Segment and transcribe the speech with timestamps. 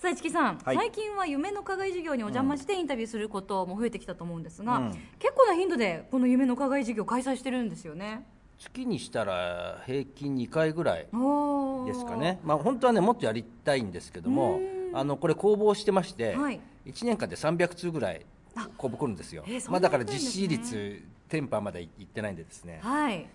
[0.00, 0.76] さあ市木さん、はい。
[0.76, 4.90] 最近は夢の課外授業にお邪魔してインタビューすることも増えてきたと思うんですが、うん。
[5.18, 8.24] 結構な頻度でこの夢の課外授業開催してるんですよね。
[8.58, 11.04] 月にしたら平均2回ぐらいで
[11.92, 12.40] すかね。
[12.42, 14.58] まあ本当はねもっとやりたいんですけども
[14.94, 16.58] あのこれ公募してまして、はい。
[16.86, 18.24] 1年間で300通ぐらい
[18.78, 19.44] 公募来るんですよ。
[19.46, 22.80] えーそんなまあ、だから実施率テンパーまでいってないんでですね。
[22.82, 23.28] はい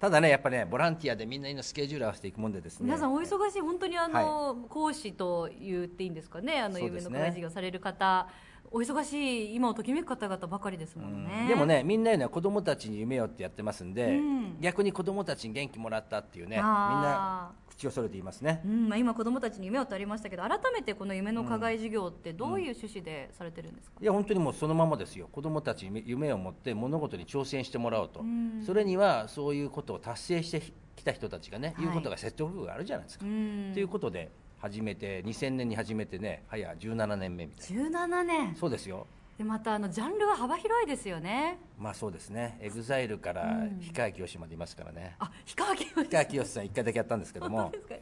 [0.00, 2.86] ただねやっぱねボランティアでみんなのスケジュール合わせていくもんでですね。
[2.86, 7.10] 皆さんお忙しい本当にあの、講師と言っていいんですかねあの夢そうですね。
[7.10, 8.26] の課外授業される方、
[8.72, 14.56] お忙しい今をときめく方々ばかりですもんね、でもねみんなよりは子供たちに夢をってやってますんで、うん。
[14.60, 18.60] 逆に子供たちに元気もらったっていうねみんな口を揃えて言いますね。
[18.64, 25.28] うんまあ、今子どもたちに夢をってありましたけど改めてこの夢の課外授業ってどういう趣旨でされてるんですか、いや本当にもうそのままですよ。
[25.32, 28.62] 子供たちに夢を持って物事に挑戦してもらおうと、ん。
[28.64, 30.62] それにはそういうことを達成して
[30.94, 31.84] きた人たちがね、はい。
[31.86, 33.70] 言うことが説得力があるじゃないですか、うん。
[33.72, 38.06] ということで始めて2000年に始めてね早17年目みたいな。
[38.06, 38.56] 17年。
[38.56, 39.06] そうですよ。
[39.38, 41.58] でまたあのジャンルが幅広いですよね。
[41.78, 42.58] まあそうですね。
[42.60, 43.70] EXILE からうん。
[43.80, 45.94] 氷川きよしまでいますからね、あ氷川きよし。
[45.94, 47.70] 氷川きよしさん一回だけやったんですけども。
[47.72, 47.94] ですか？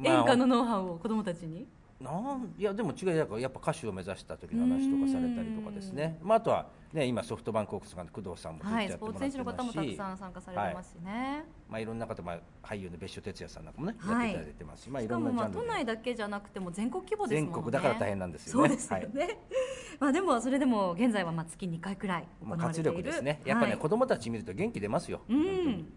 [0.00, 1.66] まあ演歌のノウハウを子どもたちに
[2.00, 14.32] なんいやでも違いだからやっぱ歌手を目指した時の話とかされたりとかですね、まあ、あとは、ね、今ソフトバンクホークスの工藤さんもはいスやってもポーツ選手の方もたくさん参加されてますしね、まあ、いろんな方、まあ、俳優の別所哲也さんなんかもね、はい。
[14.32, 14.82] やっていただいてます。
[14.84, 15.66] し、まあ、いしかもまあろんなジャンルで。
[15.66, 17.52] 都内だけじゃなくても全国規模ですもんね。
[17.54, 18.68] 全国だから大変なんですよね。
[18.68, 19.38] そうですよね、
[20.00, 23.42] まあでもそれでも現在はまあ月2回くらい行まあ、われている、活力ですね。
[23.44, 25.92] やっぱね、はい子供たち見ると元気出ますよ、うん、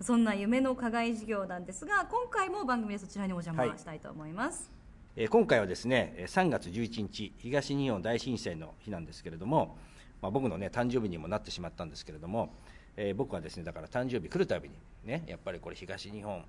[0.00, 4.70] そんな夢の課外授業なんですが今回も番組でそちらにお邪魔したいと思います、
[5.16, 9.76] えー今回はですねえー3月11日東日本大震災の日なんですけれども、
[10.20, 12.54] まあ、僕のね誕生日にもなってしまったんですけれども、
[12.96, 14.74] えー僕はですねだから誕生日来るたびに
[15.04, 16.44] ねやっぱりこれ東日本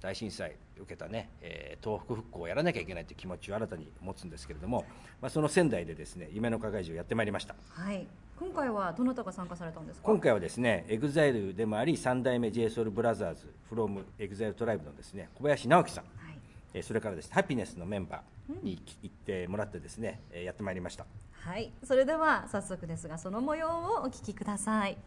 [0.00, 4.84] 大震災受けたね、えー東北復興をやらなきゃいけないという気持ちを新たに持つんですけれども、
[5.22, 7.54] まあ、その仙台でですね夢の課外をやってまいりました。
[7.70, 8.06] はい。
[8.38, 10.06] 今回はどなたが参加されたんですか？
[10.06, 13.36] 今回はですね EXILE でもあり三代目 J SOUL BROTHERS
[13.70, 16.04] from EXILE TRIBE のですね小林直己さん。
[16.04, 16.29] はい
[16.74, 21.06] えーそれからですね Happiness のメンバーに行ってもらってですね、えーやってまいりました。
[21.32, 24.98] はい、それでは早速ですがその模様をお聞きください。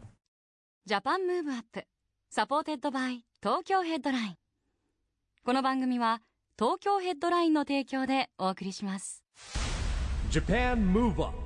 [0.85, 3.23] Japan Move Up。Supported by。
[3.41, 4.35] 東京ヘッドライン。
[5.45, 6.21] この番組は
[6.57, 9.23] 東京ヘッドラインの提供でお送りします。
[10.31, 11.42] Japan Move Up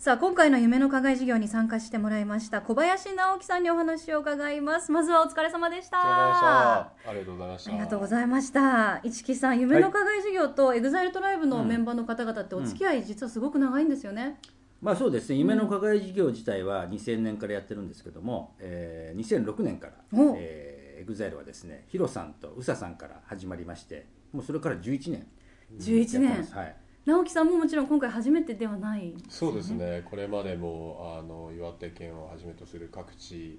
[0.00, 4.90] さあ今回の夢の課外授業に参加してもらいました小林直樹さんにお話を伺います。
[4.90, 5.98] まずはお疲れ様でした。
[6.00, 7.70] ありがとうございました。
[7.70, 9.00] ありがとうございました。
[9.04, 14.38] 一木さん夢の課外授業と EXILE TRIBE のメンバーの方々ってお付き合い実はすごく長いんですよね、
[14.80, 15.36] まあそうですね。
[15.36, 25.26] 夢の課外授業自体は2000年からやってるんですけども、えー2006年からお、えー、EXILE はですねヒロさんとウサさんから始まりましてもうそれから11年
[25.78, 26.42] 11年。
[26.52, 30.02] はい直樹さんももちろん今回初めてではないそうですね。
[30.08, 33.58] これまでもあの岩手県をはじめとする各地、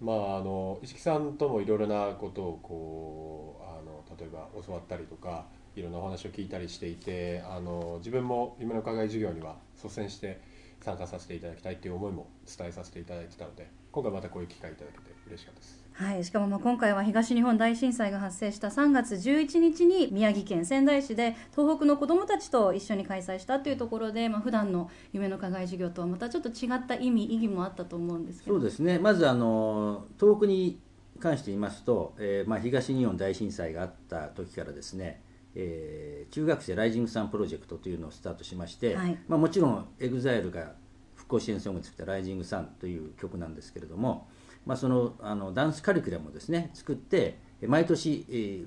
[0.00, 5.46] まああの石木さんともいろいろなことをこうあの例えば教わったりとか、
[5.76, 10.40] いろんなお話を聞いたりしていて、あの自分も夢の課外授業には率先して
[10.86, 15.84] 参加させていただきたいという思いも伝えさせていただいてたので、今回またこういう機会いただけて嬉しかったです。
[15.94, 30.78] はい、しかもまあ今回は東日本大震災が発生した3月11日に宮城県仙台市で東北の子どもたちと一緒に開催したというところで、まあ普段の夢の課外授業とはまたちょっと違った意味意義もあったと思うんですけどそうですねまずあの東北に
[31.18, 35.20] 関して言いますと、えーまあ、東日本大震災があった時からですね、
[35.56, 39.16] えー中学生ライジングサンプロジェクトというのをスタートしまして、はい。
[39.28, 40.72] まあ、もちろん EXILE が
[41.14, 44.28] 復興支援ソングを作った「ライジングサンという曲なんですけれども、
[44.66, 48.66] まあ、そのあのダンスカリキュラムをですね作って毎年、えー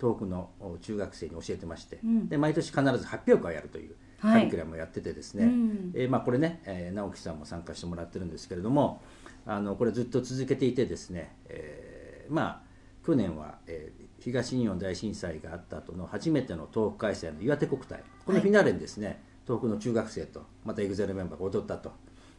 [0.00, 0.48] 東北の
[0.80, 2.26] 中学生に教えてまして、ん。
[2.26, 4.40] で毎年必ず発表会をやるというはい。
[4.40, 5.92] カリキュラムをやっててですね、うん。
[5.94, 9.02] えーまあ、これね、えー直樹さんも参加してもらってるんですけれども
[9.44, 12.70] あのこれずっと続けていてですね、えーまあ
[13.04, 21.90] 去年は、えー東日本大震災があった後の初めての東北開催の岩手国体このフィナーレにですね、東北の中学生とまた EXILE メンバーが踊ったと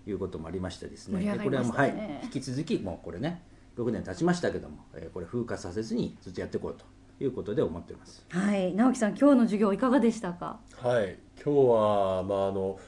[0.07, 3.41] いうこともありましてですね盛り上がりでこれはもう、はい引き続きもうこれね
[3.77, 6.85] 6年経ちましたけども、えーこれ風化させずにずっとやっていこうと
[7.23, 8.25] いうことで思っています。
[8.29, 8.73] はい。
[8.73, 10.59] 直樹さん今日の授業いかがでしたか？
[10.77, 12.79] はい、今日は、まあ、あの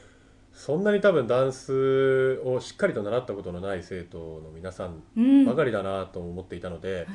[0.51, 5.45] そんなに多分ダンスをしっかりと習ったことのない生徒の皆さんうん。
[5.45, 7.07] ばかりだなと思っていたので、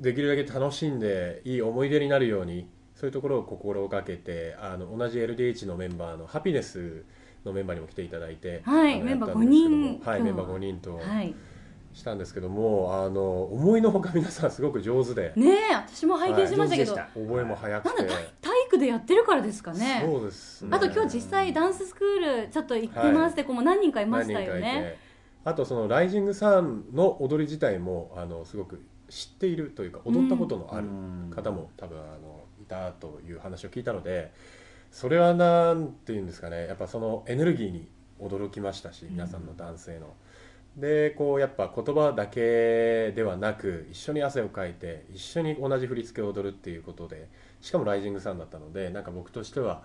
[0.00, 7.04] できるだけ楽しんでいい思い出になるようにそういうところを心がけてあの同じ LDH のメンバーのハピネス
[7.44, 10.10] のメンバーにも来ていただいて、はいメンバーやったんですけども5人と。
[10.10, 10.96] はいメンバー5人と。
[10.96, 11.34] はい。
[11.92, 17.96] したんですけどもあの思いのほか皆さんすごく上手で、ねえ私も拝見しましたけど、はい上手で覚えも早くて。
[17.96, 20.02] なんだ体体育でやってるからですかね。
[20.04, 20.70] そうですね。
[20.72, 24.96] あと今日実際ダンススクールちょっと行ってますって子も何人かいましたよね。
[24.98, 24.98] て。
[25.44, 30.86] あとそのライジングサンの踊り自体もあのすごく知っているというか踊ったことのある
[31.34, 34.32] 方も多分あのいたという話を聞いたので
[34.90, 37.88] それはなんていうんですかねやっぱそのエネルギーに
[38.20, 40.14] 驚きましたし皆さんの男性の。
[40.76, 47.28] でこうやっぱ言葉だけではなく一緒に汗をかいて一緒に同じ振り付けを踊るっていうことで
[47.60, 49.84] しかもライジングサンだったのでなんか僕としては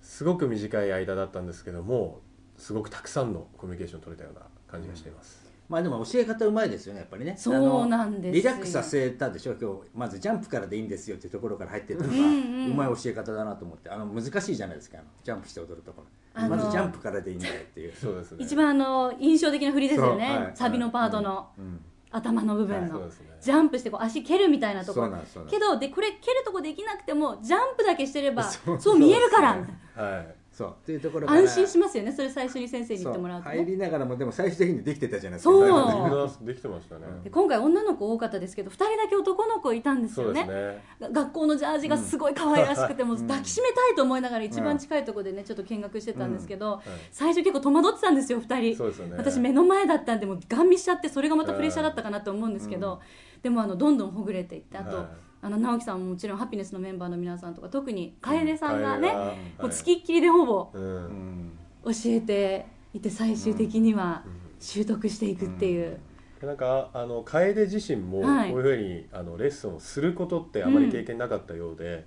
[0.00, 2.20] すごく短い間だったんですけども
[2.56, 7.34] すごくたくさんのコミュニケーションを取れたような感じがしています、まあでも教え方うまいですよねやっぱりね。
[7.36, 9.80] そうなんですリラックスさせたでしょ今日。
[9.94, 16.48] まずジャンプからでいいんですよっていうところから入ってるのがうんうんうまい教え方だなと思ってあの難しいじゃないですかあのジャンプして踊るところ。
[16.48, 17.92] まずジャンプからでいいんだよっていう。
[17.94, 18.44] そうですね。
[18.44, 20.50] 一番あの印象的な振りですよね、はい。
[20.54, 21.80] サビのパートのうん。
[22.10, 23.26] 頭の部分の、そうですね。
[23.40, 25.00] ジャンプしてこう足蹴るみたいなとこ。
[25.02, 25.10] ろ
[25.50, 30.68] けどでこれ蹴るとこできなくてもジャンプだけしてればそう見えるからそうですはいそう。
[30.70, 31.00] っていう。
[31.00, 32.12] ところ安心しますよね。
[32.12, 33.56] それ最初に先生に言ってもらうとね。
[33.58, 35.52] 入りながらもでも最終的にできてたじゃないですか。
[35.52, 36.46] そう。
[36.46, 40.82] できてましたね、で今回女の子多かったですけど2人だけ男の子いたんですそうよねですね。
[41.00, 46.82] が学校のジャージがすごい可愛らしくて、もう抱きしめたいと思いながら一番近いところでねちょっと見学してたんですけど、
[47.12, 48.76] 最初結構戸惑ってたんですよ2人。
[48.76, 49.16] そうですよね。
[49.16, 53.00] 私目の前だったんでもうガン見しちゃってそれがまたプレッシャーだったかなと思うんですけど、
[53.42, 55.06] でもあのどんどんほぐれていってあと、はい
[55.40, 59.70] あの直樹さんももちろんハピネスのメンバーの皆さんとか特に楓さんがね、もうはい。
[59.70, 64.24] つきっきりでほぼ教えていて最終的には
[64.58, 66.00] 習得していくっていう、
[66.42, 72.04] なんかあの楓自身もこうはいいうふうにあのレッスンをすることってあまり経験なかったようで、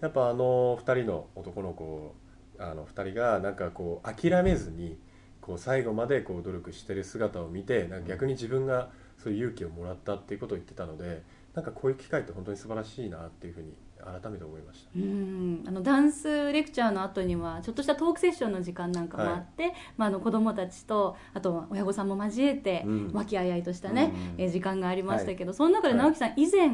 [0.00, 2.14] やっぱあの2人の男の子
[2.58, 4.98] あの2人がなんかこう諦めずに
[5.40, 8.90] こう最後までこう努力してる姿を見てなんか逆に自分が
[9.22, 11.22] そういう勇気をもらったっていうことを言ってたので
[11.54, 14.90] なんかこういう機会って本当に素晴らしいなっていうふうに改めて思いました。
[14.96, 15.62] うん。
[15.66, 23.10] あのダンスレクチャーの後にはちょっとしたトークセッションの時間なんかもあって、まあ、あの子どもたちとあとは親御さんも交えてうん。
[23.12, 24.42] 和気あいあいとしたね、うん。
[24.42, 26.66] えー時間がありましたけど、その中で直樹さん、以前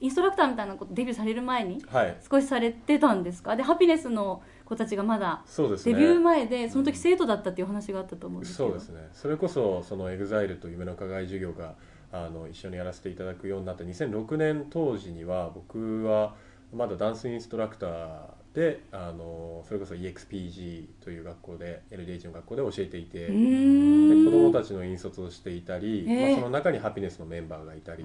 [0.00, 2.16] インストラクターみたいなことデビューされる前にはい。
[2.30, 3.56] 少しされてたんですか？
[3.56, 5.42] でハピネスの子たちがまだ
[5.84, 8.68] デビュー前でその時生徒だったっていうお話があったと思うんですけど。
[8.70, 9.08] そうですね。
[9.12, 11.74] それこそその EXILE と夢の課外授業が
[12.12, 16.34] あの一緒にやらせていただくようになって2006年当時には僕は
[16.74, 18.20] まだダンスインストラクター
[18.54, 28.04] であのそれこそ EXPG という学校で LDH の学校で教えていてで子どもたちの引率をしていたり、へえまあ、その中にハピネスのメンバーがいたり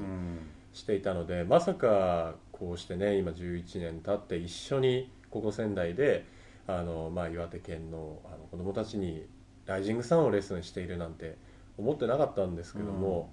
[0.74, 6.26] していたのでまさかこうしてね今11年経って一緒にここ仙台で
[6.68, 9.26] あの、まあ、岩手県のあの子どもたちに
[9.66, 11.38] ライジングサンをレッスンしているなんて
[11.78, 13.32] 思ってなかったんですけども、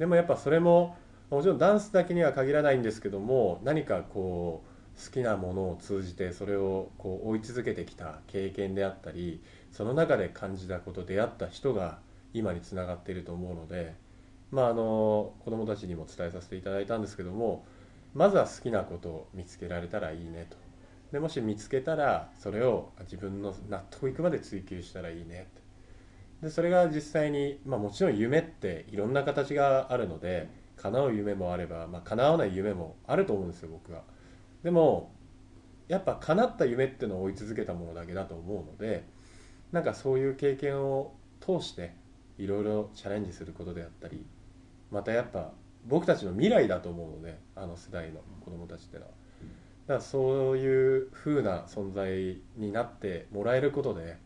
[0.00, 0.96] でもやっぱそれも
[1.28, 4.64] もちろんダンスだけには限らないんですけども何かこ
[4.96, 11.98] う好きなものを通じてそれをこう追い続けてきた経験であったりその中で感じたこと出会った人が
[12.32, 13.94] 今につながっていると思うので、
[14.50, 17.66] まあ、あの子どもたちにも伝えさせていただいたんですけども
[18.14, 20.56] まずは好きなことを見つけられたらいいねと。
[21.12, 25.59] でもし見つけたらそれを自分の納得いくまで追求したらいいねって
[26.42, 34.02] でそれが実際に、まあ、もちろん夢っていろんな形があるので叶う夢もあれば、まあ、叶わない夢もあると思うんですよ僕は。
[34.62, 35.12] でも
[35.88, 39.04] やっぱ叶った夢っていうのを追い続けたものだけだと思うので
[39.72, 41.94] なんかそういう経験を通して
[42.38, 44.24] いろいろチャレンジすることであったり
[44.90, 45.52] またやっぱ
[45.86, 49.12] 僕たちの未来だと思うのであの世代の子供たちっていうのは。
[49.86, 54.18] だからそういう風な存在になってもらえることで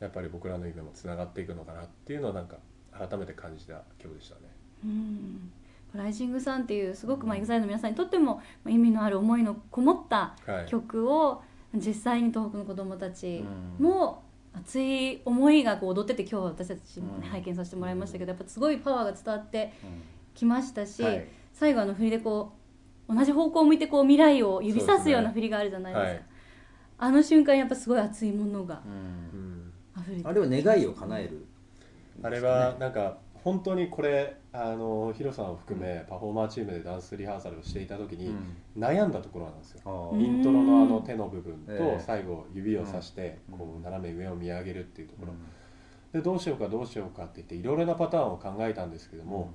[0.00, 2.56] やっぱり僕らの夢もつながっていくのかなっていうのをなんか
[2.92, 4.40] 改めて感じた今日でしたね。
[4.84, 5.52] うん。
[5.94, 11.42] ライジングさんっていうすごくまあ EXILE の皆さんにとってもまあ意味のある思いのこもったはい、曲を
[11.74, 13.44] 実際に東北の子どもたち
[13.78, 14.22] も
[14.52, 17.30] 熱い思いがこう踊ってて今日私たちもねうん。
[17.30, 19.72] 拝見させてもらいましたけどやっぱすごいパワーが伝わって
[20.34, 21.26] きましたし、はい。
[21.54, 22.52] 最後あの振りでこ
[23.08, 26.10] う同じ方向を向いてこう未来を指さすような振りがあるじゃないですか。
[26.10, 26.22] はい。
[26.98, 29.55] あの瞬間やっぱすごい熱いものがうん
[30.24, 31.46] あれは願いを叶える。
[32.22, 38.34] あれはなんか本当にこれあのヒロさんを含めパフォーマーチームでダンスリハーサルをしていた時に
[38.76, 42.02] 悩んだところなんですよ、うんイントロのあの手の部分とええ。
[42.04, 43.58] 最後指をさしてうん。
[43.58, 45.32] こう斜め上を見上げるっていうところ、
[46.12, 49.52] でどうしようかどうしようかって言っていろいろなパターンを考えたんですけども、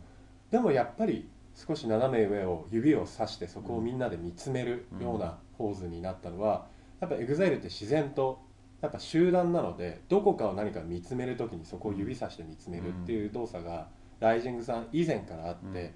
[0.51, 6.67] でもやっぱり少し斜め上を指をさしてそこをみんなで見つめるようなポーズになったのは
[7.01, 8.39] やっぱ EXILE って自然と
[8.81, 13.87] やっぱ集団なのでどこかを何か見つめる時にそこを指さして見つめるっていう動作が
[14.19, 15.93] ライジングさん以前からあって、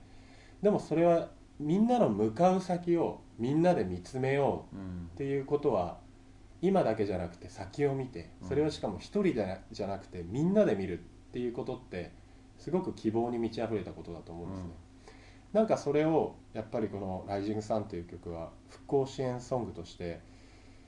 [0.62, 5.98] でもそれはみんなの向かう先をみんなで見つめよううんっていうことは
[6.62, 11.02] 今だけじゃなくて先を見てそれをしかも一人でじゃなくてみんなで見るっ
[11.32, 12.12] ていうことって
[12.58, 14.70] すごく希望に満ち溢れたことだと思うんですね、
[15.54, 20.20] なんかそれをやっぱりこの「ライジングサンっていう曲は復興支援ソングとして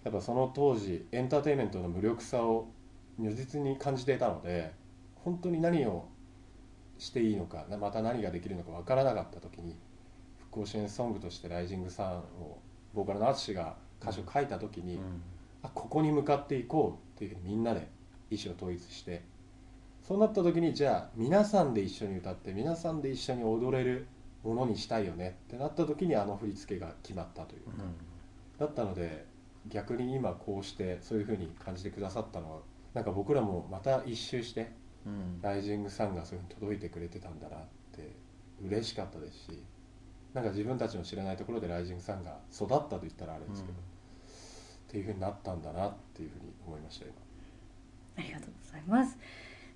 [0.07, 2.69] やっぱその当時エンターテインメントの無力さを
[3.19, 4.71] 如実に感じていたので
[5.15, 6.07] 本当に何を
[6.97, 9.75] していいのかなまた何ができるのか分からなかった時に
[10.39, 12.57] 復興支援ソングとして「ライジングサンを
[12.93, 15.21] ボーカルの淳が歌詞を書いた時に、うん。
[15.61, 17.89] あここに向かっていこうっていうふうにみんなで
[18.31, 19.23] 意思を統一して
[20.03, 24.07] そうなった時にじゃあ皆さんで一緒に歌って皆さんで一緒に踊れる
[24.43, 27.61] ものにしたいよねってなった時にあの振り付けが決まったという。
[27.63, 27.83] か、
[28.59, 29.25] だったので
[29.69, 32.59] 逆に今こうしてそういうふうに感じてくださったのは
[32.93, 34.71] なんか僕らもまた一周して
[35.05, 35.41] うん。
[35.41, 37.59] ライジングサンがそういうふうに届いてくれてたんだなっ
[37.95, 38.11] て
[38.61, 39.63] 嬉しかったですし
[40.33, 43.79] なんか自分たちの知らないところでライジングサンが育ったと言ったらあれですけど、っ
[44.87, 47.13] ていうふうになったんだなっていうふうに思いました今。
[48.17, 49.17] ありがとうございます。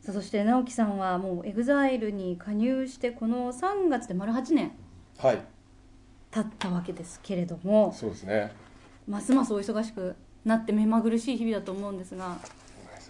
[0.01, 4.71] さあそして直樹さんはもう EXILE に加入してこの3月で丸8年
[5.17, 5.41] はい。
[6.31, 8.51] 経ったわけですけれどもそうですね
[9.07, 10.15] ますますお忙しく
[10.45, 12.37] なって目まぐるしい日々だと思うんですが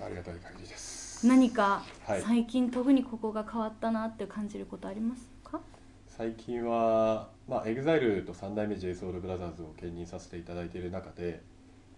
[0.03, 1.27] ありがたい限りです。
[1.27, 2.21] 何かはい。
[2.21, 5.59] 最近特にここが変わったなって感じることありますか？
[6.07, 11.43] 最近は、まあ、EXILE と三代目 JSOULBROTHERS を兼任させていただいている中で、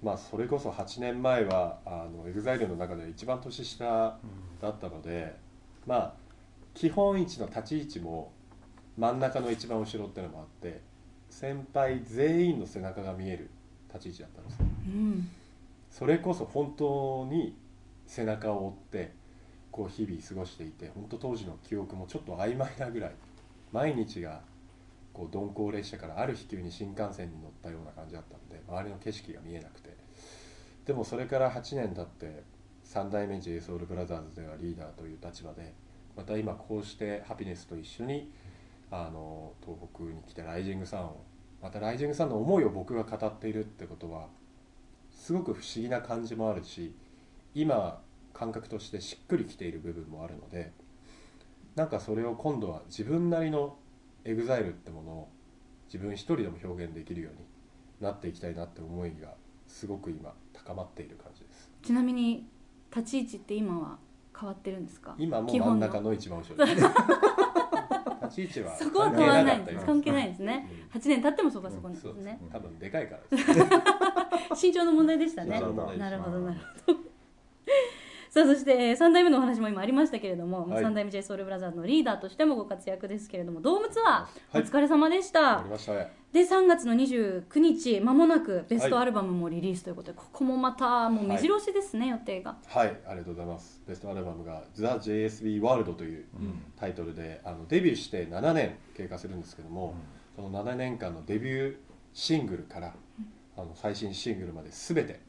[0.01, 4.17] まあ、それこそ8年前はあの EXILE の中で一番年下
[4.61, 5.37] だったので、
[5.87, 6.13] まあ
[6.73, 8.33] 基本位置の立ち位置も
[8.97, 10.81] 真ん中の一番後ろっていうのもあって
[11.29, 13.49] 先輩全員の背中が見える
[13.93, 15.29] 立ち位置だったんですうん。
[15.89, 17.55] それこそ本当に
[18.07, 19.11] 背中を追って
[19.71, 23.11] こう日々過ごしていて本当当時の記憶もちょっと曖昧なぐらい
[23.71, 24.41] 毎日が
[25.13, 29.93] こう鈍行列車からある日急に新幹線に乗ったような感じだったので周りの景色が見えなくて。
[30.85, 32.43] でもそれから8年経って
[32.85, 35.73] 3代目 JSOULBROTHERS ではリーダーという立場で
[36.15, 38.31] また今こうしてハピネスと一緒に
[38.91, 41.23] あの東北に来てライジングさんを
[41.63, 44.27] またライジングさんの思いを僕が語っているってことは
[45.11, 46.93] すごく不思議な感じもあるし
[47.55, 48.01] 今
[48.33, 50.73] 感覚としてしっくりきている部分もあるので
[51.75, 53.77] なんかそれを今度は自分なりの
[54.25, 55.29] EXILE ってものを
[55.87, 57.39] 自分一人でも表現できるように
[58.01, 59.29] なっていきたいなって思いが
[59.67, 61.71] すごく今高まっている感じです。
[61.81, 62.45] ちなみに
[62.95, 63.97] 立ち位置って今は
[64.37, 65.15] 変わってるんですか？
[65.17, 66.83] 今も真ん中の一番後ろです
[68.41, 70.69] 立ち位置はそこは変わらないん関係かったです関係ないですね。
[70.93, 71.01] うん。
[71.01, 71.93] 8年経ってもそこはそこなん。
[71.93, 72.39] ですすね。
[72.51, 73.49] 多分でかいからです。
[74.67, 75.51] 身長の問題でしたね。
[75.51, 76.31] なるほどなるほ
[76.93, 77.12] ど
[78.33, 80.83] さあそして、えー、3代目のお話も今ありましたけれども、はい。
[80.83, 84.57] 3代目 JSOULBROTHERS のリーダーとしてもご活躍ですけれどもドームツアー、はい。
[84.63, 86.11] お疲れ様でした、ありましたね。
[86.31, 92.57] で3月の29日まもなくベストアルバムもリリースということで、ここもまたもう目白押しですね、予定が。
[92.65, 93.83] はいありがとうございます。
[93.87, 96.25] ベストアルバムが「THEJSB ワールドという
[96.75, 99.93] タイトルであのデビューして7年経過するんですけども、
[100.35, 101.75] その7年間のデビュー
[102.13, 102.95] シングルから
[103.55, 105.19] あの最新シングルまで全て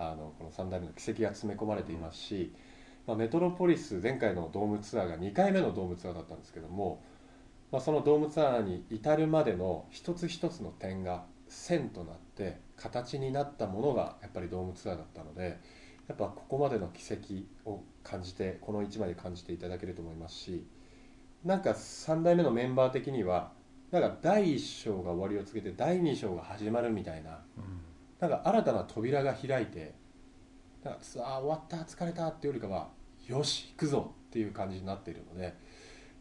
[0.00, 2.54] あのこの3代目の奇跡が詰め込まれていますし、
[3.06, 7.02] まあ、メトロポリス前回のドームツアーが2回目のドームツアーだったんですけども、
[7.70, 15.58] まあ、そのドームツアーに至るまでの一つ一つの点が線となって形になったものがやっぱりドームツアーだったので
[16.08, 20.66] やっぱここまでの奇跡を感じてこの1枚で感じていただけると思いますし
[21.44, 23.52] なんか3代目のメンバー的には
[23.90, 27.40] なんか第1章が終わりを告げて第2章が始まるみたいな
[28.20, 29.94] なんか新たな扉が開いて
[30.84, 32.88] なんかああ終わった疲れたっていうよりかは
[33.26, 35.54] よし行くぞっていう感じになっているので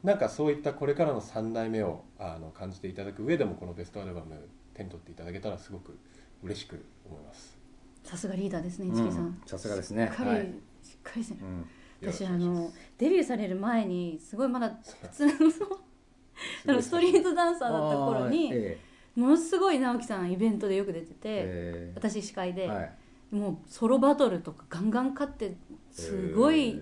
[0.04, 5.98] なんかそういったこれからの3代目をあの感じていただく上でもこのベストアルバム手に取っていただけたらすごく
[6.42, 7.58] 嬉しく思います。
[8.04, 10.08] さすがリーダーですねう市木さん、んさすがですね。
[10.08, 10.40] しっかり、はい。
[10.40, 11.70] しっかりですねうん。
[12.02, 15.34] 私あのデビューされる前にすごいまだ普通の
[16.68, 18.78] あのストリートダンサーだった頃にえ
[19.20, 22.92] ものすごい直樹さんイベントでよく出てて、ええ私司会で、はい。
[23.32, 25.56] もうソロバトルとかガンガン勝って
[25.92, 26.82] すごいえ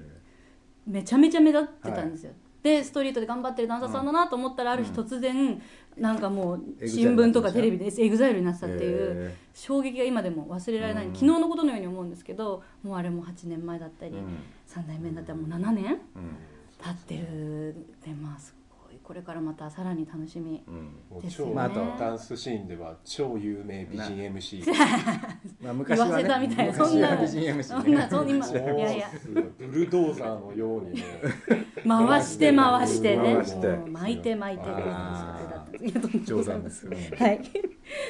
[0.85, 2.31] めちゃめちゃ目立ってたんですよ、
[2.63, 5.61] でストリートで頑張ってるダンサーさんだなと思ったらある日突然、
[5.97, 11.13] なんかもう新聞とかテレビで EXILE になってたっていうへ衝撃が今でも忘れられない、うん。
[11.13, 14.37] 昨日のことのように思うんですけどもうあれも8年前だったり、ーうん。
[14.67, 16.37] 3代目になったらもう7年うん。
[16.81, 17.75] 経ってる
[18.05, 18.55] でまあす
[19.07, 20.61] これからまたさらに楽しみ
[21.21, 24.65] ですよ超ねまああとダンスシーンでは超有名美人 MC
[25.61, 29.09] まあ昔はね言わせたみたいな昔そんなは美人 MC ねそんなそんな今もういやいや。
[29.59, 31.01] ブルドーザーのように
[31.85, 33.35] も回して回してね。
[33.35, 33.67] 回して。
[33.89, 34.63] 巻いて巻いて
[36.25, 37.39] 冗ございません談ですよはい、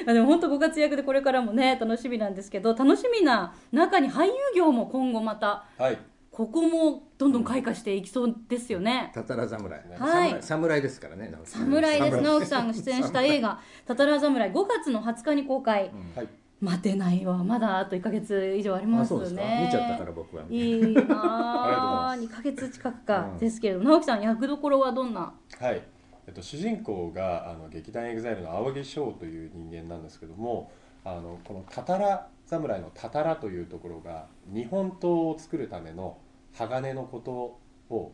[0.07, 5.97] ま あでも本当ご活躍でこれからもね楽しみなんですけど楽しみな中に俳優業も今後またはい
[6.37, 9.09] ここもどんどん開花していきそうですよね。
[9.11, 9.81] たたら侍。
[9.97, 10.29] はい。
[10.29, 11.29] 侍侍ですからね。
[11.31, 11.61] 直樹さん。
[11.63, 12.17] 侍です。
[12.17, 12.23] 侍。
[12.23, 16.27] 直樹さんが出演した映画「たたら侍」5月の20日に公開、はい
[16.59, 17.43] 待てないわ。
[17.43, 20.43] まだあと1か月以上ありますよね見ちゃったから僕は。
[20.47, 22.13] いいなあ。
[22.17, 23.29] 2か月近くか。
[23.31, 23.37] うん。
[23.39, 25.33] ですけれど直樹さん役どころはどんな？
[25.59, 25.81] はい、
[26.27, 30.71] えっと、主人公があの劇団 EXILE の青木翔という人間なんですけども
[31.03, 36.17] あのこのたたら侍のたたらというところが日本刀を作るための
[36.57, 37.59] 鋼のこと
[37.93, 38.13] を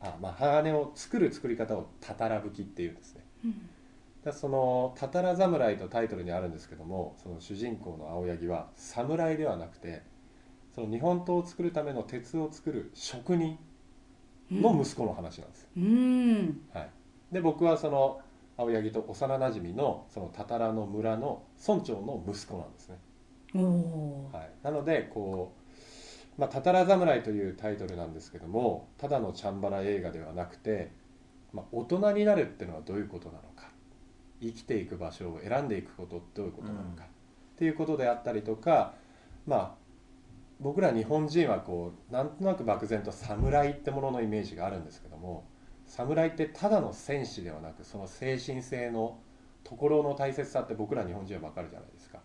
[0.00, 3.24] あ、まあ、鋼を作る作り方をたたら吹きっていうんですね。
[4.24, 10.02] だその「たたら侍」とタイトルにあるんですけどもその主人公の青柳は侍ではなくて
[10.74, 13.58] その日本刀を作るための鉄を作る職人
[14.50, 15.68] の息子の話なんですよ。
[15.76, 16.66] うん。
[16.72, 16.90] はい、
[17.32, 18.20] で僕はその
[18.56, 22.98] 青柳と幼なじみのそのたたらの村の村長の息子なんですね、
[24.32, 25.59] はい、なのでこう
[26.40, 30.90] 「まあ、たたら侍」というタイトルなんですけどもただのチャンバラ映画ではなくて、
[31.52, 33.70] まあ、大人になるっていうのはどういうことなのか
[34.40, 37.06] 生きていく場所を選んでいくことってどういうことなのか、っ
[37.56, 38.94] ていうことであったりとか
[39.46, 39.74] まあ
[40.60, 45.44] 僕ら日本人はこうなんとなく漠然と侍ってもののイメージがあるんですけども
[45.84, 49.18] 侍ってただの戦士ではなくその精神性の
[49.62, 52.20] ところの大切さって僕ら日本人は分かるじゃないですか。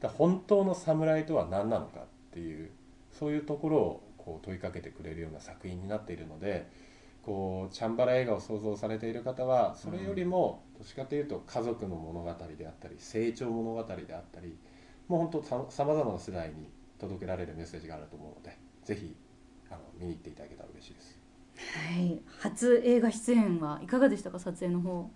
[0.00, 2.70] だ本当の侍とは何なのかっていう
[3.18, 6.66] そういうところをこう問いかけてくれるような作品になっているので
[7.22, 14.56] こうチャンバラ映画を想像されている方はそれよりもどっちかというと家族の物語であったり成長物語であったり
[15.08, 19.14] もう本当さまざまな世代に届けられるメッセージがあると思うのでぜひ
[19.70, 21.18] あの見に行っていただけたら嬉しいです。
[21.56, 22.22] はい。
[22.38, 24.38] 初映画出演はいかがでしたか？
[24.38, 25.10] 撮影の方。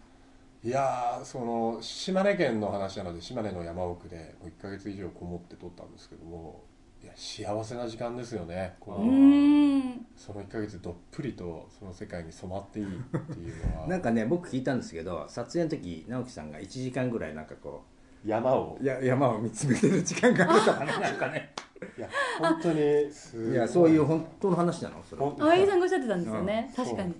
[0.63, 6.65] いやーその島根県の話なので島根の山奥でもう1ヶ月以上こもって撮ったんですけども
[7.03, 8.77] いや幸せな時間ですよね。
[8.79, 10.07] こううーん。
[10.17, 13.87] その1ヶ月どっぷりとその世界に染まっていいっていうのは。
[13.89, 17.83] なんかね僕聞いたんですけど撮影の時直樹さんが1時間ぐらいなんかこ
[18.25, 18.77] 山を。
[18.81, 21.01] うや山を見つめてる時間があったかな。
[21.01, 21.55] なんかね。
[21.97, 22.09] いや
[22.39, 23.55] 本当にすごい。
[23.55, 25.03] やそういう本当の話なの？
[25.03, 26.85] それ青柳さんがおっしゃってたんですよね、うん。
[26.85, 27.15] 確かに。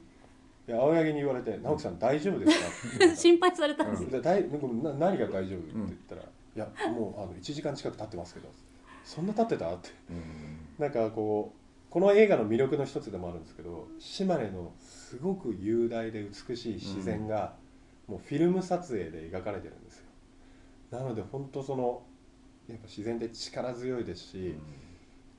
[0.69, 2.67] いや青柳に言われて「直樹さん大丈夫ですか?」
[3.07, 8.49] って心配されたんです、で大僕な何が大丈夫って言ったら「いやもうあの1時間近く経ってますけど
[9.05, 9.91] そんな経ってた?」って。
[10.11, 10.59] うん。
[10.79, 11.61] なんかこう
[11.91, 17.57] この映画の魅力の一つでもあるんですけど島根のすごく雄大で美しい自然が、
[18.07, 20.05] もうフィルム撮影で描かれてるんですよ。
[20.91, 22.03] なので本当その
[22.69, 24.55] やっぱ自然って力強いですし、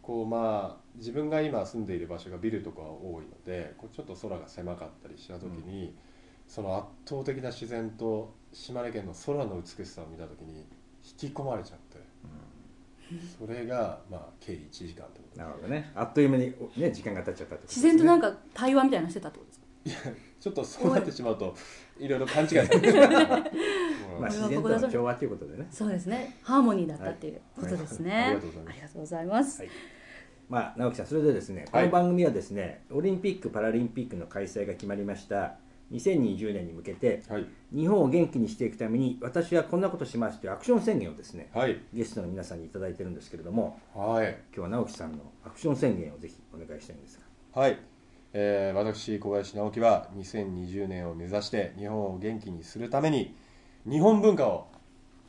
[0.01, 5.95] こうまあ自分が今住んでいる場所がビルとか多いのでこうちょっと空が狭かったりした時に、
[6.47, 10.67] その圧倒的な自然と島根県の空の美しさを見た時に
[11.01, 12.10] 引き込まれちゃって、
[13.39, 15.91] それがまあ計1時間ってことなるほどね。
[15.95, 19.49] あっという間にね時間が経っちゃったってことです自然となんんか対話みたいなのしてたってこと
[19.89, 20.09] ですか？
[20.39, 21.55] ちょっとそうなってしまうと
[21.99, 25.67] いろいろ勘違いされてしまうまあ自然とはここだぞの調和ということでね。
[25.71, 26.37] そうですね。
[26.43, 28.23] ハーモニーだったっていうことですね、はい。
[28.23, 28.65] ありがとうござい。
[28.65, 29.69] ますありがとうございます、はい。
[30.49, 31.85] まあ直樹さんそれでですねこはい。
[31.87, 35.55] の番組はですね、オリンピック・パラリンピックの開催が決まりました
[35.91, 37.45] 2020年に向けてはい。
[37.73, 41.79] 日本を元気にしていくために私はこんなことしますというアクション宣言をですねはい。
[41.93, 44.37] ゲストの皆さんに頂いてるんですけれどもはい。
[44.55, 47.19] 今日は直樹さんのアクション宣言をぜひお願いしたいんです
[47.53, 47.61] が。
[47.61, 47.77] はい、
[48.33, 53.35] えー私小林直樹は2020年を目指して日本を元気にするために
[53.85, 54.67] 日本文化を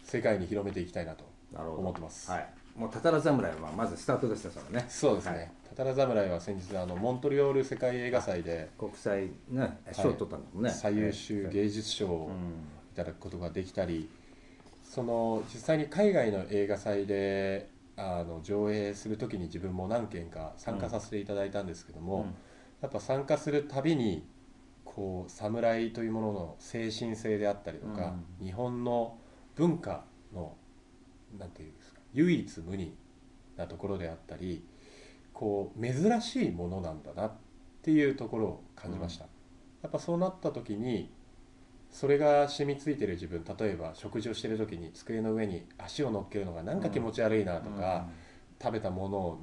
[0.05, 2.31] 世界に広めていきたいなと思ってます。
[2.31, 2.49] はい。
[2.77, 4.87] もうたたら侍はまずスタートですねそのね。
[4.89, 12.35] そうですね、はいたたら侍は先日あのモントリオール世界映画祭で国際ね賞を取ったんだもんね、最優秀芸術賞をうん。
[12.93, 14.11] いただくことができたり
[14.85, 22.25] その実際に海外の映画祭であの上映する時に自分も何件か参加させていただいたんですけども、うん。
[22.83, 24.27] やっぱ参加するたびに
[24.85, 29.17] こう侍というものの精神性であったりとか、日本の
[29.55, 30.05] 文化
[30.35, 30.55] の
[31.39, 32.95] なんていうんですか唯一無二
[33.57, 34.67] なところであったり
[35.33, 37.33] こう珍しいものなんだなっ
[37.83, 39.25] ていうところを感じました、
[39.83, 41.13] やっぱそうなった時に
[41.91, 48.07] それが染みついてる自分例えば食事をしてる時に机の上に足を乗っけるのがなんか気持ち悪いなとか、
[48.61, 49.41] 食べたものを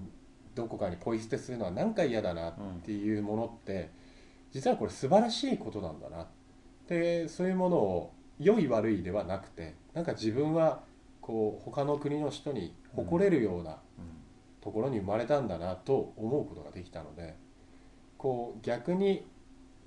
[0.56, 3.90] どこかにポイ捨てするのはなんか嫌だなっていうものって
[4.52, 6.28] 実はこれ素晴らしいことなんだな
[6.88, 10.82] でそういうものを良い悪いではなくてなんか自分は
[11.22, 13.78] こう他の国の人に誇れるような
[14.62, 17.36] ところに生まれたんだなと思うことができたので
[18.18, 19.26] こう逆に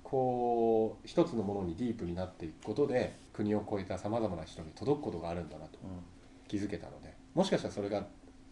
[0.03, 5.79] こう一つのものにディープになっていくことで国を超えたさまざまな人に届くことがあるんだなと
[6.47, 8.05] 気づけたのでもしかしたらそれが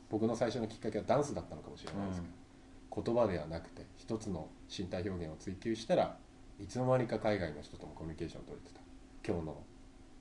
[0.10, 6.18] 僕の最初のきっかけはダンスだったのかもしれないですけど、言葉ではなくて一つの身体表現を追求したら
[6.60, 8.82] いつの間にか海外の人ともコミュニケーションを取れてた。
[9.26, 9.64] 今日の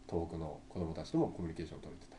[0.09, 2.17] 東北の子どもたちともコミュニケーションを取れてた。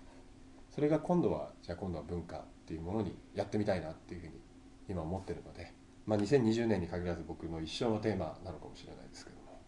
[0.69, 4.33] それが今度はじゃあ今度は文化っていうものにやってみたいなっていうふうに
[4.89, 5.73] 今思ってるので、
[6.05, 9.61] まあ、2020年に限らず僕の一生のテーマなのかもしれないですけども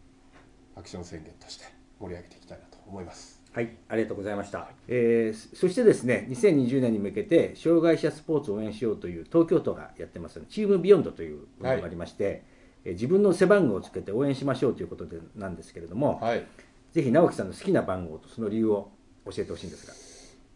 [0.75, 1.65] アクション宣言として
[1.99, 3.41] 盛り上げていきたいなと思います。
[3.53, 4.67] はい、ありがとうございました。
[4.88, 16.45] えーそしてですね、2020年に向けて、障害者スポーツを応援しようという東京都がやってます、 TEAM BEYOND というものがありまして、えー自分の背番号をつけて応援しましょうということでなんですけれども、はい。
[16.91, 18.91] ぜひ直樹さんの好きな番号とその理由を
[19.25, 19.93] 教えてほしいんですが。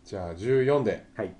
[0.03, 1.05] じゃあ14で。
[1.15, 1.33] はい、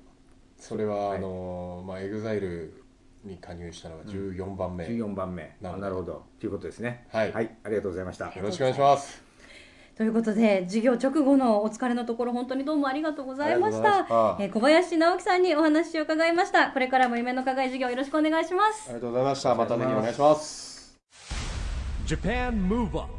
[0.57, 1.17] それは、はい。
[1.17, 2.83] あのまあ EXILE
[3.23, 5.55] に加入したのが14番目、よ14番目。
[5.61, 6.25] なるほどあなるほど。
[6.39, 7.07] ということですね。
[7.11, 7.33] はい。
[7.33, 8.31] ありがとうございました。
[8.35, 9.27] ろしくお願いします。
[9.97, 14.03] ということで授業直後のお疲れのところ本当にどうもありがとうございました。
[14.03, 14.37] た。
[14.39, 16.69] えー小林直樹さんにお話を伺いました。
[16.71, 18.89] これからも夢の課外授業よろしくお願いします。
[18.89, 19.55] ありがとうございました。
[19.55, 20.97] またぜひお願いします。
[22.05, 23.16] Japan Move Up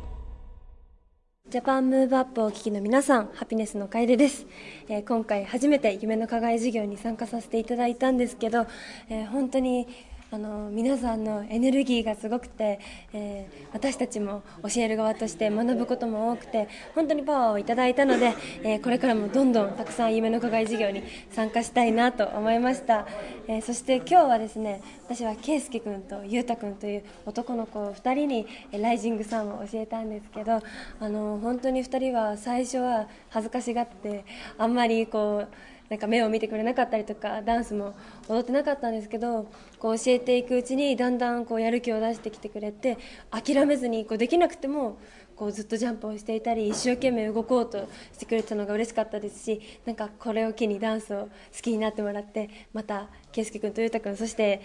[1.51, 4.47] ジャパンムーブアップをお聞きの皆さん、ハピネスの楓です、
[4.87, 8.67] えー今回初めて夢の課外授業に参加させていただいたんですけど、
[9.09, 9.89] えー本当に
[10.31, 12.81] あの皆さんのエネルギーがすごくて、
[13.15, 23.07] えー私たちも教える側として学ぶことも多くて本当にパワーをいただいたので、えーこれからもどんどんたくさん夢の課外授業に参加したいなと思いました、
[23.47, 30.61] えーそして今日はですね私は圭介君と裕太君という男の子2人にライジングサンを教えたんですけど
[31.01, 34.25] あの本当に2人は最初は恥ずかしがって
[34.59, 35.49] あんまりこう
[35.89, 37.95] なんか目を見てくれなかったりとかダンスも
[38.29, 42.99] 踊ってなかったんですけどこう教えていくうちにだんだんこうやる気を出してきてくれて
[43.31, 44.99] 諦めずにこうできなくても
[45.35, 51.29] こうずっとジャンプをしていたり一生懸命動こうとしてくれたのが嬉しかったですしなんかこれを機にダンスを好
[51.63, 54.61] きになってもらってまた圭佑君と裕太君そして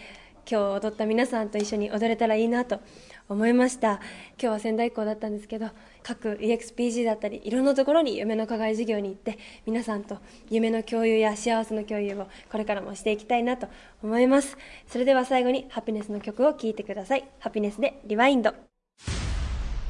[0.50, 2.82] 今日踊った皆さんと一緒に踊れたらいいなと
[3.30, 3.94] 思いました。
[3.94, 4.02] 今
[4.38, 5.68] 日は仙台校だったんですけど
[6.04, 13.68] 各 EXPG だったりいろんなところに夢の課外授業に行って皆さんと夢の共有や幸せの共有をこれからもしていきたいなと
[14.04, 14.58] 思います。
[14.88, 17.28] それでは最後にハピネスの曲を聴いてください。
[17.40, 18.54] ハピネスでリワインド。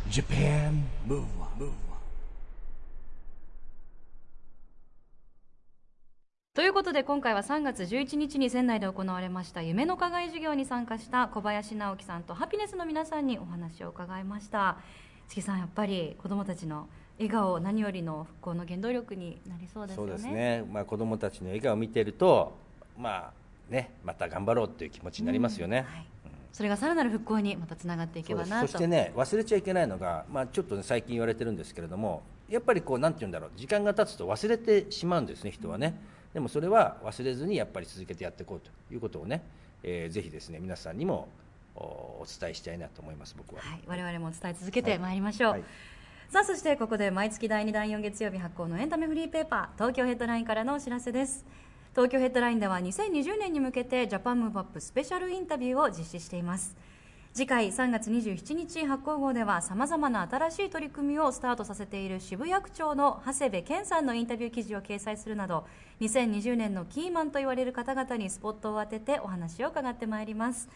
[0.10, 1.84] Japan Move Up.
[6.56, 14.78] ということで今回は3月11日に仙台で行われました夢の課外授業に参加した小林直樹さんとハピネスの皆さんにお話を伺いました
[15.29, 22.53] 月さんやっぱり子どもたちの笑顔何よりの復興の原動力になりそうですそうですね、まあ、子どもたちの笑顔を見てると、
[22.97, 23.31] まあ
[23.69, 25.86] ね、また頑張ろうっていう気持ちになりますよね。
[25.88, 26.05] はい、
[26.51, 28.67] それがさらなる復興にまたつながっていけばなと。
[28.67, 35.95] そしてね忘れちゃいけないのが、まあ、ちょっと、ね、最近言われてるんですけれどもやっぱりこうなんて言うんだろう時間が経つと忘れてしまうんですね人はね。
[36.33, 39.43] でもそれは忘れずにやっぱり続けてやっていこうということをね、
[39.83, 41.27] えーぜひですね皆さんにも
[41.75, 41.79] お
[42.23, 45.15] お伝えしたいなと思います僕は、はい、我々も伝え続けてまい。
[45.15, 45.63] りましょう、はい。
[46.29, 51.45] さあそしてここで毎月第2第4月曜日発行のエンタメフリーペーパー東京ヘッドラインからのお知らせです。
[51.91, 56.75] 東京ヘッドラインでは2020年に向けてジャパンムーブアップスペシャルインタビューを実施しています。
[57.36, 65.65] 次回3月27日発行号ではさまざまな新しい取り組みをスタートさせている渋谷区長の長谷部健さんのインタビュー記事を掲載するなど
[66.01, 70.69] 2020年のキーマンと言われる方々にスポットを当ててお話を伺ってまいります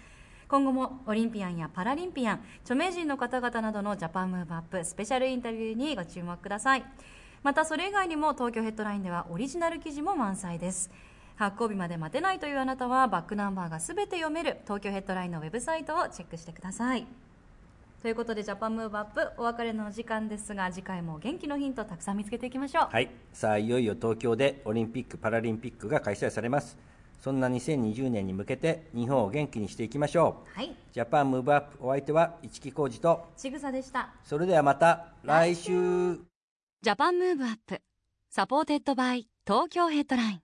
[0.48, 6.86] 今後もオリンピアンやパラリンピアン著名人の方々などのジャパンムーブアップスペシャルインタビューにご注目ください。
[7.44, 10.90] またそれ以外にも東京ヘッドラインではオリジナル記事も満載です。
[11.36, 17.06] 発行日まで待てないというあなたはバックナンバーがすべて読める東京ヘッドラインのウェブサイトをチェックしてください。
[18.02, 22.88] ということでジャパンムーブアップお別れの時間ですが次回も元気のヒントたくさん見つけていきましょう。
[22.90, 26.78] はい、さあいよいよ東京でオリンピック・パラリンピックが開催されます。
[27.20, 30.58] そんな2020年に向けて日本を元気にしていきましょう。
[30.58, 30.76] はい。
[30.92, 34.10] Japan Move Up お相手は一木広治とちぐさでした。
[34.24, 36.16] それではまた来週。
[36.82, 37.82] Japan Move Up
[38.30, 40.42] supported by 東京ヘッドライン。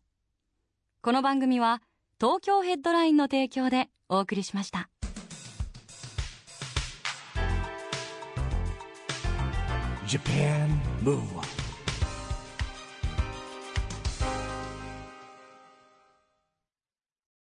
[1.02, 1.82] この番組は
[2.20, 4.90] 東京ヘッドラインの提供でお送りしました。
[10.08, 10.70] Japan Japan
[11.04, 11.53] Move Up